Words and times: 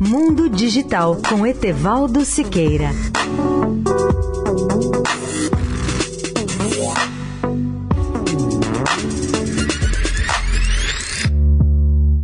Mundo 0.00 0.48
Digital 0.50 1.16
com 1.28 1.46
Etevaldo 1.46 2.24
Siqueira. 2.24 2.90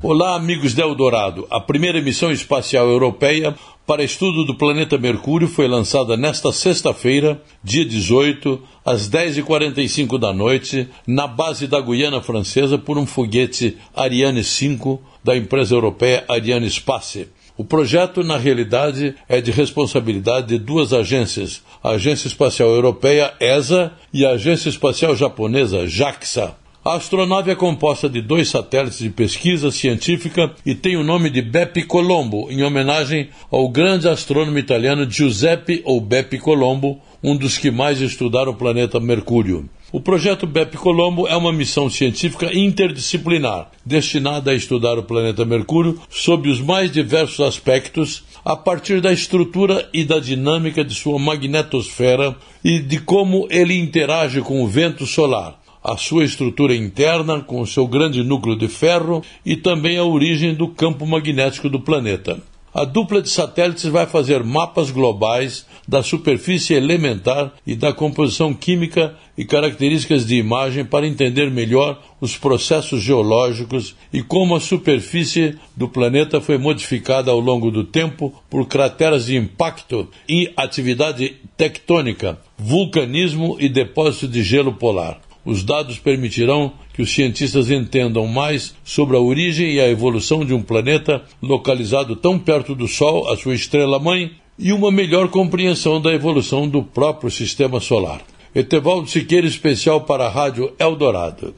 Olá, 0.00 0.36
amigos 0.36 0.72
de 0.72 0.80
Eldorado. 0.80 1.46
A 1.50 1.60
primeira 1.60 2.00
missão 2.00 2.30
espacial 2.30 2.88
europeia 2.88 3.54
para 3.84 4.04
estudo 4.04 4.44
do 4.44 4.54
planeta 4.54 4.96
Mercúrio 4.96 5.48
foi 5.48 5.66
lançada 5.66 6.16
nesta 6.16 6.52
sexta-feira, 6.52 7.42
dia 7.64 7.84
18, 7.84 8.62
às 8.84 9.08
10h45 9.08 10.18
da 10.18 10.32
noite, 10.32 10.88
na 11.06 11.26
base 11.26 11.66
da 11.66 11.80
Guiana 11.80 12.20
Francesa, 12.20 12.78
por 12.78 12.98
um 12.98 13.06
foguete 13.06 13.78
Ariane 13.96 14.44
5 14.44 15.00
da 15.28 15.36
empresa 15.36 15.74
europeia 15.74 16.24
Ariane 16.26 16.70
Space. 16.70 17.28
O 17.54 17.62
projeto, 17.62 18.24
na 18.24 18.38
realidade, 18.38 19.14
é 19.28 19.42
de 19.42 19.50
responsabilidade 19.50 20.46
de 20.46 20.58
duas 20.58 20.94
agências, 20.94 21.62
a 21.84 21.90
Agência 21.90 22.28
Espacial 22.28 22.70
Europeia, 22.70 23.34
ESA, 23.38 23.92
e 24.10 24.24
a 24.24 24.30
Agência 24.30 24.70
Espacial 24.70 25.14
Japonesa, 25.14 25.86
JAXA. 25.86 26.56
A 26.82 26.94
astronave 26.94 27.50
é 27.50 27.54
composta 27.54 28.08
de 28.08 28.22
dois 28.22 28.48
satélites 28.48 29.00
de 29.00 29.10
pesquisa 29.10 29.70
científica 29.70 30.50
e 30.64 30.74
tem 30.74 30.96
o 30.96 31.04
nome 31.04 31.28
de 31.28 31.42
Bepi 31.42 31.82
Colombo, 31.82 32.50
em 32.50 32.62
homenagem 32.62 33.28
ao 33.50 33.68
grande 33.68 34.08
astrônomo 34.08 34.58
italiano 34.58 35.10
Giuseppe 35.10 35.82
ou 35.84 36.00
Bepi 36.00 36.38
Colombo, 36.38 37.02
um 37.22 37.36
dos 37.36 37.58
que 37.58 37.70
mais 37.70 38.00
estudaram 38.00 38.52
o 38.52 38.56
planeta 38.56 38.98
Mercúrio. 38.98 39.68
O 39.90 40.00
projeto 40.00 40.46
BEP 40.46 40.76
Colombo 40.76 41.26
é 41.26 41.34
uma 41.34 41.50
missão 41.50 41.88
científica 41.88 42.54
interdisciplinar, 42.54 43.70
destinada 43.82 44.50
a 44.50 44.54
estudar 44.54 44.98
o 44.98 45.02
planeta 45.02 45.46
Mercúrio 45.46 45.98
sob 46.10 46.50
os 46.50 46.60
mais 46.60 46.92
diversos 46.92 47.40
aspectos, 47.40 48.22
a 48.44 48.54
partir 48.54 49.00
da 49.00 49.10
estrutura 49.10 49.88
e 49.94 50.04
da 50.04 50.18
dinâmica 50.18 50.84
de 50.84 50.94
sua 50.94 51.18
magnetosfera 51.18 52.36
e 52.62 52.80
de 52.80 52.98
como 52.98 53.48
ele 53.50 53.78
interage 53.78 54.42
com 54.42 54.62
o 54.62 54.68
vento 54.68 55.06
solar, 55.06 55.58
a 55.82 55.96
sua 55.96 56.22
estrutura 56.22 56.76
interna, 56.76 57.40
com 57.40 57.64
seu 57.64 57.86
grande 57.86 58.22
núcleo 58.22 58.58
de 58.58 58.68
ferro 58.68 59.24
e 59.42 59.56
também 59.56 59.96
a 59.96 60.04
origem 60.04 60.52
do 60.52 60.68
campo 60.68 61.06
magnético 61.06 61.66
do 61.66 61.80
planeta. 61.80 62.38
A 62.72 62.84
dupla 62.84 63.22
de 63.22 63.30
satélites 63.30 63.84
vai 63.84 64.06
fazer 64.06 64.44
mapas 64.44 64.90
globais 64.90 65.66
da 65.86 66.02
superfície 66.02 66.74
elementar 66.74 67.52
e 67.66 67.74
da 67.74 67.92
composição 67.92 68.52
química 68.52 69.14
e 69.36 69.44
características 69.44 70.26
de 70.26 70.36
imagem 70.36 70.84
para 70.84 71.06
entender 71.06 71.50
melhor 71.50 72.00
os 72.20 72.36
processos 72.36 73.00
geológicos 73.00 73.96
e 74.12 74.22
como 74.22 74.54
a 74.54 74.60
superfície 74.60 75.56
do 75.76 75.88
planeta 75.88 76.40
foi 76.40 76.58
modificada 76.58 77.30
ao 77.30 77.40
longo 77.40 77.70
do 77.70 77.84
tempo 77.84 78.34
por 78.50 78.66
crateras 78.66 79.26
de 79.26 79.36
impacto 79.36 80.08
e 80.28 80.52
atividade 80.56 81.36
tectônica, 81.56 82.38
vulcanismo 82.58 83.56
e 83.58 83.68
depósito 83.68 84.28
de 84.28 84.42
gelo 84.42 84.74
polar. 84.74 85.27
Os 85.48 85.62
dados 85.62 85.98
permitirão 85.98 86.74
que 86.92 87.00
os 87.00 87.10
cientistas 87.10 87.70
entendam 87.70 88.26
mais 88.26 88.74
sobre 88.84 89.16
a 89.16 89.20
origem 89.20 89.72
e 89.72 89.80
a 89.80 89.88
evolução 89.88 90.44
de 90.44 90.52
um 90.52 90.60
planeta 90.60 91.22
localizado 91.42 92.14
tão 92.14 92.38
perto 92.38 92.74
do 92.74 92.86
Sol, 92.86 93.32
a 93.32 93.34
sua 93.34 93.54
estrela-mãe, 93.54 94.32
e 94.58 94.74
uma 94.74 94.92
melhor 94.92 95.28
compreensão 95.28 96.02
da 96.02 96.12
evolução 96.12 96.68
do 96.68 96.82
próprio 96.82 97.30
sistema 97.30 97.80
solar. 97.80 98.20
Etevaldo 98.54 99.08
Siqueira, 99.08 99.46
especial 99.46 100.02
para 100.02 100.26
a 100.26 100.28
Rádio 100.28 100.70
Eldorado. 100.78 101.54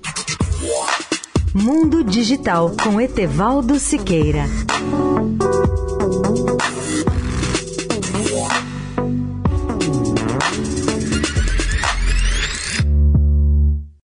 Mundo 1.53 2.05
Digital 2.05 2.71
com 2.85 3.01
Etevaldo 3.01 3.77
Siqueira. 3.77 4.45